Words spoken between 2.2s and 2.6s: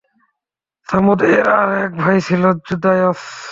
ছিল